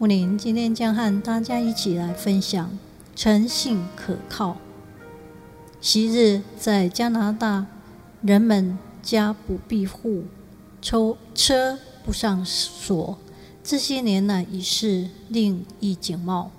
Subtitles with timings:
[0.00, 2.70] 木林今天将和大家一起来分享
[3.14, 4.56] 诚信可靠。
[5.78, 7.66] 昔日在加拿大，
[8.22, 10.24] 人们家不闭户，
[10.80, 13.18] 抽车不上锁。
[13.62, 16.50] 这些年来已是另一景貌。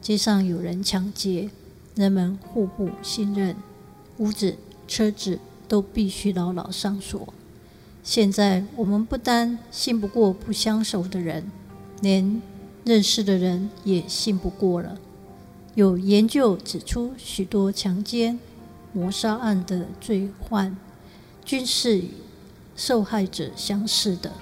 [0.00, 1.50] 街上有人抢劫，
[1.94, 3.54] 人们互不信任，
[4.16, 4.56] 屋子、
[4.88, 7.32] 车子都必须牢牢上锁。
[8.02, 11.48] 现在我们不单信不过不相熟的人，
[12.00, 12.42] 连
[12.88, 14.96] 认识的人也信不过了。
[15.74, 18.40] 有研究指出，许多强奸、
[18.94, 20.74] 谋杀案的罪犯
[21.44, 22.10] 均是与
[22.74, 24.32] 受害者相识的。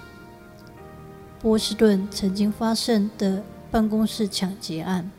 [1.41, 5.11] 波士顿曾经发生的办公室抢劫案，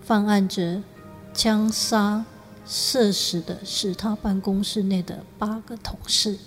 [0.00, 0.80] 犯案者
[1.34, 2.24] 枪杀、
[2.64, 6.38] 射死的是他办公室内的八个同事。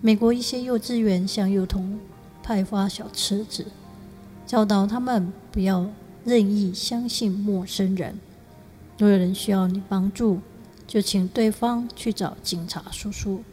[0.00, 2.00] 美国一些幼稚园向幼童
[2.42, 3.66] 派发小册子。
[4.50, 5.88] 教导他们不要
[6.24, 8.18] 任意相信陌生人。
[8.98, 10.40] 若有人需要你帮助，
[10.88, 13.44] 就请对方去找警察叔叔。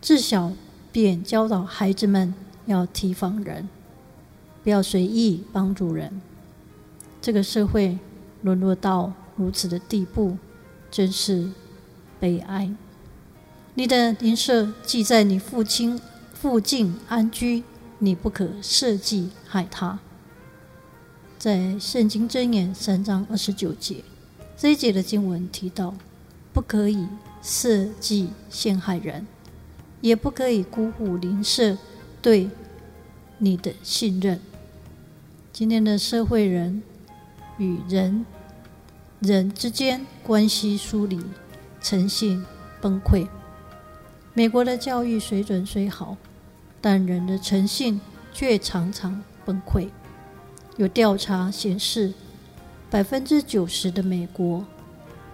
[0.00, 0.52] 自小
[0.92, 2.32] 便教导孩子们
[2.66, 3.68] 要提防人，
[4.62, 6.20] 不要随意帮助人。
[7.20, 7.98] 这个社会
[8.42, 10.36] 沦落到如此的地步，
[10.92, 11.50] 真是
[12.20, 12.70] 悲哀。
[13.74, 16.00] 你的邻舍既在你父亲
[16.32, 17.64] 附近安居。
[17.98, 19.98] 你不可设计害他。
[21.38, 24.02] 在圣经箴言三章二十九节
[24.56, 25.94] 这一节的经文提到，
[26.52, 27.06] 不可以
[27.40, 29.26] 设计陷害人，
[30.00, 31.78] 也不可以辜负邻舍
[32.20, 32.50] 对
[33.38, 34.40] 你的信任。
[35.52, 36.82] 今天的社会人
[37.56, 38.26] 与人
[39.20, 41.20] 人之间关系疏离，
[41.80, 42.44] 诚信
[42.80, 43.28] 崩溃。
[44.34, 46.16] 美国的教育水准虽好。
[46.80, 48.00] 但人的诚信
[48.32, 49.88] 却常常崩溃。
[50.76, 52.14] 有调查显示，
[52.88, 54.64] 百分之九十的美国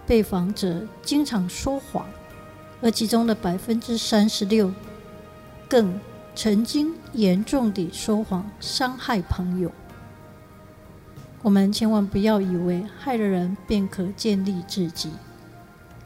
[0.07, 2.07] 被访者经常说谎，
[2.81, 4.71] 而其中的百分之三十六
[5.69, 5.99] 更
[6.33, 9.71] 曾经严重地说谎伤害朋友。
[11.43, 15.11] 我们千万不要以为害了人便可建立自己。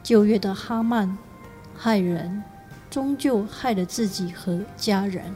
[0.02, 1.16] 旧约的哈曼
[1.74, 2.42] 害人。
[2.90, 5.32] 终究害了自己和家人。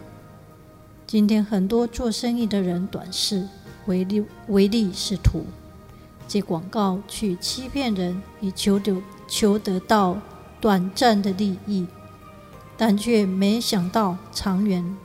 [1.06, 3.46] 今天很多做生意的人短视、
[3.86, 5.46] 唯利唯利是图，
[6.26, 10.20] 借广告去欺骗人，以求得求得到
[10.60, 11.86] 短暂的利益，
[12.76, 14.96] 但却没想到长远，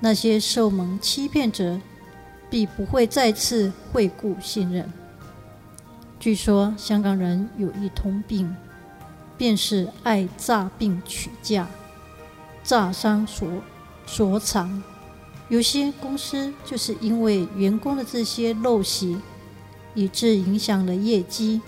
[0.00, 1.78] 那些受蒙欺骗者
[2.48, 4.90] 必不会再次惠顾信任。
[6.18, 8.56] 据说香港人有一通病。
[9.38, 11.68] 便是爱诈病取价，
[12.62, 13.48] 诈伤所
[14.06, 14.82] 所长。
[15.48, 19.18] 有些公司就是因为员工的这些陋习，
[19.94, 21.60] 以致影响了业绩，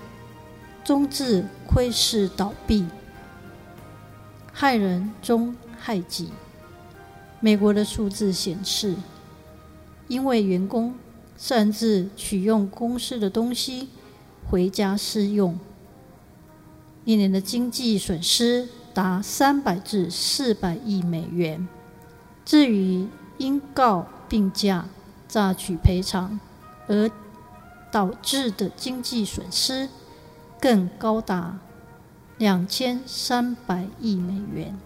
[0.83, 2.87] 终致亏蚀倒闭，
[4.53, 6.31] 害人终害己。
[7.39, 8.97] 美国的数字显示，
[10.09, 10.95] 因为员工
[11.37, 13.91] 擅自取用公司的东西
[14.51, 15.57] 回家私用。
[17.09, 21.67] 一年的经济损失达三百至四百亿美元。
[22.45, 23.09] 至于
[23.39, 24.85] 因告病假、
[25.27, 26.39] 诈取赔偿
[26.87, 27.11] 而
[27.91, 29.89] 导致的经济损失，
[30.61, 31.59] 更高达
[32.37, 34.79] 两千三百亿美元。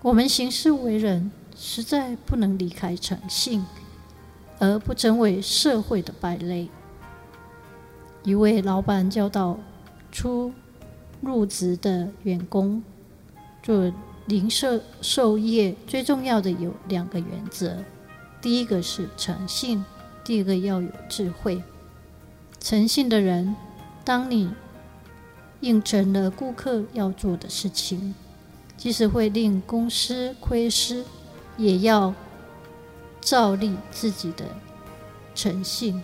[0.00, 3.62] 我们行事为人，实在不能离开诚信，
[4.58, 6.70] 而不成为社会的败类。
[8.22, 9.58] 一位老板教导
[10.10, 10.54] 出
[11.20, 12.82] 入职的员工
[13.62, 13.92] 做
[14.26, 17.78] 零售售业，最重要的有两个原则：
[18.40, 19.84] 第一个是诚信，
[20.24, 21.62] 第二个要有智慧。
[22.60, 23.56] 诚信的人，
[24.04, 24.52] 当你
[25.60, 28.14] 应承了顾客要做的事情，
[28.76, 31.04] 即使会令公司亏失，
[31.56, 32.14] 也要
[33.20, 34.44] 照立自己的
[35.34, 36.02] 诚信。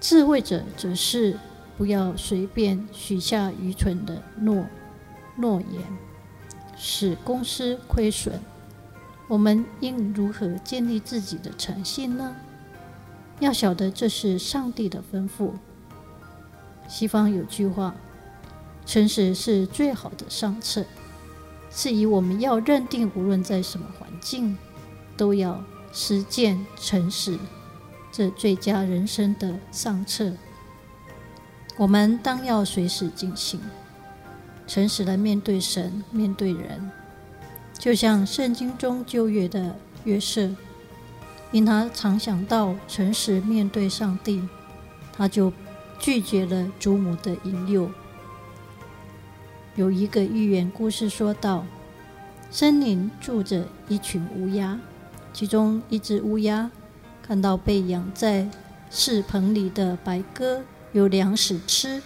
[0.00, 1.38] 智慧者则是。
[1.76, 4.66] 不要随便许下愚蠢的诺
[5.36, 5.82] 诺言，
[6.76, 8.38] 使公司亏损，
[9.28, 12.36] 我们应如何建立自己的诚信呢？
[13.40, 15.52] 要晓得这是上帝的吩咐。
[16.86, 17.94] 西方有句话
[18.86, 20.84] ：“诚实是最好的上策。”
[21.76, 24.56] 是以我们要认定，无论在什么环境，
[25.16, 25.60] 都要
[25.92, 27.36] 实践诚实，
[28.12, 30.34] 这最佳人生的上策。
[31.76, 33.60] 我们当要随时进行，
[34.66, 36.90] 诚实地面对神，面对人。
[37.76, 39.74] 就像圣经中旧约的
[40.04, 40.54] 约瑟，
[41.50, 44.48] 因他常想到诚实面对上帝，
[45.12, 45.52] 他就
[45.98, 47.90] 拒绝了祖母的引诱。
[49.74, 51.66] 有一个寓言故事说道：
[52.52, 54.78] 森林住着一群乌鸦，
[55.32, 56.70] 其中一只乌鸦
[57.20, 58.48] 看到被养在
[58.92, 60.62] 饲棚里的白鸽
[60.94, 62.00] 有粮食吃，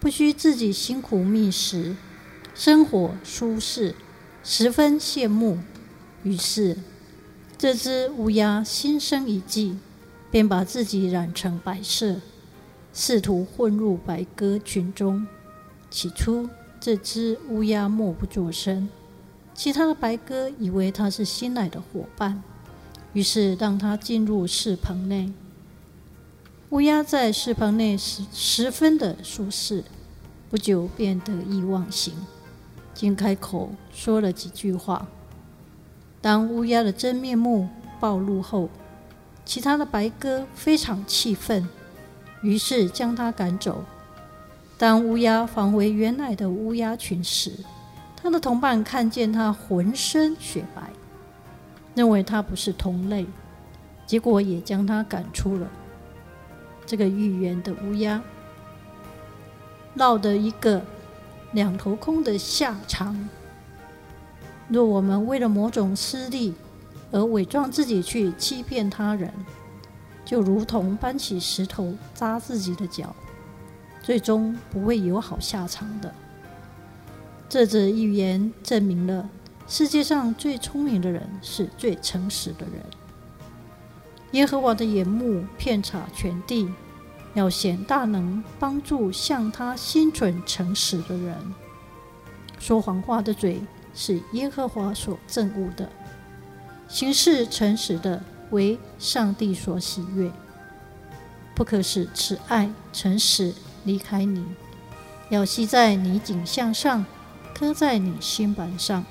[0.00, 1.94] 不需自己辛苦觅食，
[2.54, 3.94] 生活舒适。
[4.42, 5.58] 十分羡慕，
[6.22, 6.78] 于是
[7.58, 9.76] 这只乌鸦心生一计，
[10.30, 12.16] 便把自己染成白色，
[12.94, 15.26] 试图混入白鸽群中。
[15.90, 16.48] 起初，
[16.80, 18.88] 这只乌鸦默不作声，
[19.52, 22.42] 其他的白鸽以为它是新来的伙伴，
[23.12, 25.30] 于是让它进入饲棚内。
[26.76, 29.82] 乌鸦在石棚内十十分的舒适，
[30.50, 32.12] 不久便得意忘形。
[32.92, 35.08] 竟开口说了几句话。
[36.20, 37.66] 当乌鸦的真面目
[37.98, 38.68] 暴露后，
[39.42, 41.66] 其他的白鸽非常气愤，
[42.42, 43.82] 于是将它赶走。
[44.76, 47.52] 当乌鸦返回原来的乌鸦群时，
[48.14, 50.90] 它的同伴看见它浑身雪白，
[51.94, 53.24] 认为它不是同类，
[54.06, 55.66] 结果也将它赶出了。
[56.86, 58.22] 这个寓言的乌鸦
[59.94, 60.82] 落得一个。
[61.52, 63.28] 两头空的下场。
[64.68, 66.52] 若我们为了某种私利
[67.12, 69.32] 而伪装自己去欺骗他人，
[70.22, 73.14] 就如同搬起石头砸自己的脚，
[74.02, 76.12] 最终不会有好下场的。
[77.48, 79.30] 这则寓言证明了
[79.66, 82.84] 世界上最聪明的人是最诚实的人。
[84.36, 86.70] 耶和华的眼目遍察全地。
[87.32, 91.36] 要显大能，帮助向他心存诚实的人。
[92.58, 93.60] 说谎话的嘴
[93.94, 95.90] 是耶和华所憎恶的，
[96.88, 100.30] 行事诚实的为上帝所喜悦。
[101.54, 103.52] 不可使慈爱、诚实
[103.84, 104.44] 离开你，
[105.28, 107.04] 要系在你颈项上，
[107.54, 109.04] 刻在你心板上。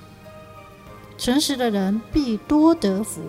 [1.15, 3.21] 诚实的人必多得福，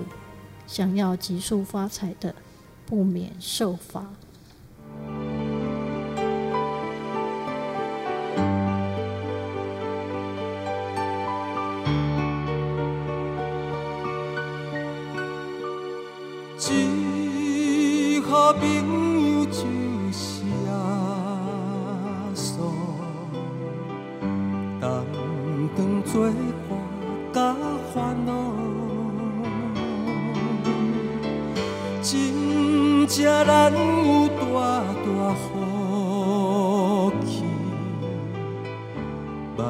[0.66, 2.34] 想要急速发财的，
[2.84, 4.06] 不免受罚。
[18.58, 19.62] 朋友就
[20.12, 22.56] 是阿嫂，
[24.80, 26.30] 同当作
[26.68, 26.70] 伴
[27.32, 27.56] 甲
[27.92, 28.32] 烦恼，
[33.16, 34.44] 才咱有大
[34.92, 35.08] 大
[35.40, 35.42] 福
[37.24, 37.32] 气，
[39.56, 39.64] 万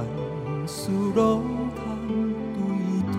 [0.66, 1.24] 事拢
[1.76, 1.80] 通
[2.56, 2.58] 对
[3.12, 3.14] 讨，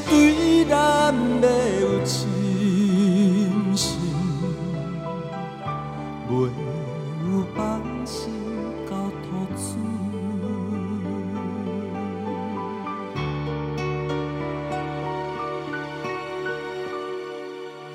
[0.09, 1.45] 对咱的
[1.81, 2.27] 有信
[3.75, 3.99] 心，
[6.27, 6.31] 袂
[7.23, 8.33] 有放心
[8.89, 8.91] 交
[9.23, 9.59] 托主。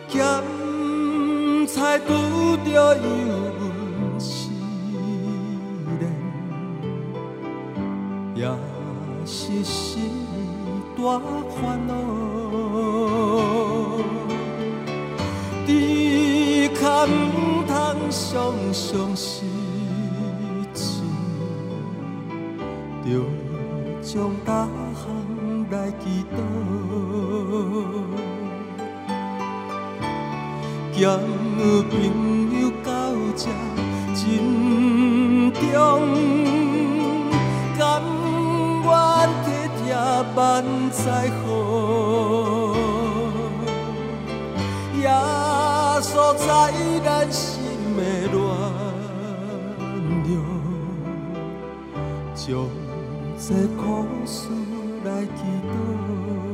[0.08, 0.16] 咸
[1.66, 2.08] 菜拄
[2.64, 2.66] 着
[2.96, 3.00] 油
[3.58, 3.62] 温
[4.20, 4.28] 试
[5.98, 6.02] 炼，
[8.36, 8.73] 也是心
[11.04, 11.20] 大
[11.50, 11.92] 烦恼。
[15.66, 15.68] 猪
[16.80, 17.72] 脚毋通
[18.10, 18.32] 常
[18.72, 19.44] 常失
[20.72, 21.02] 志，
[23.04, 23.06] 着
[24.02, 24.12] 将
[24.46, 25.04] 大项
[25.70, 26.36] 来祈祷。
[30.92, 31.18] 交
[31.90, 31.92] 朋
[32.60, 32.88] 友到
[33.36, 33.42] 这
[34.14, 34.22] 珍
[35.52, 35.62] 重，
[40.94, 41.46] 万载好，
[45.00, 45.10] 耶
[46.00, 46.44] 稣在
[47.04, 47.60] 咱心
[47.96, 48.36] 的暖
[50.24, 50.30] 流，
[52.34, 52.46] 将
[53.36, 53.46] 这
[53.76, 53.82] 苦
[54.24, 54.48] 事
[55.04, 56.53] 来祈祷。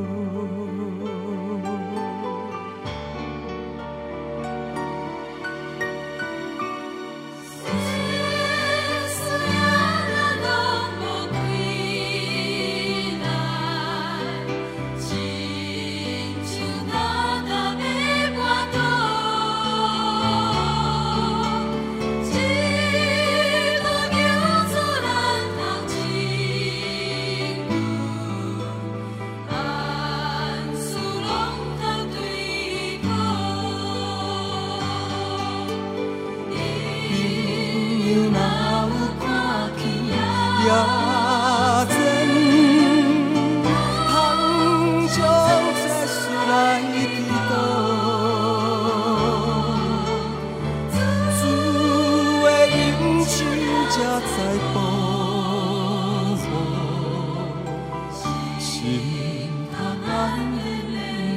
[58.80, 60.38] 心，他安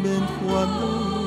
[0.02, 0.06] 稳
[0.48, 1.23] 关。